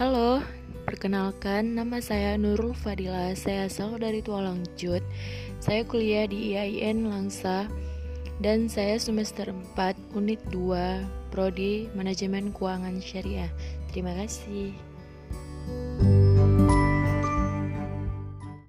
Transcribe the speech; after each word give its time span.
Halo, 0.00 0.40
perkenalkan 0.88 1.76
nama 1.76 2.00
saya 2.00 2.32
Nurul 2.40 2.72
Fadila. 2.72 3.36
Saya 3.36 3.68
asal 3.68 4.00
dari 4.00 4.24
Tualangjut. 4.24 5.04
Saya 5.60 5.84
kuliah 5.84 6.24
di 6.24 6.56
IAIN 6.56 7.04
Langsa 7.04 7.68
dan 8.40 8.64
saya 8.72 8.96
semester 8.96 9.52
4 9.52 10.16
unit 10.16 10.40
2 10.48 11.04
prodi 11.28 11.92
Manajemen 11.92 12.48
Keuangan 12.48 12.96
Syariah. 12.96 13.52
Terima 13.92 14.16
kasih. 14.16 14.72